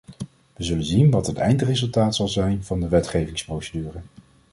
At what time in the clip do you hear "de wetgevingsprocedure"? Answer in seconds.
2.79-3.99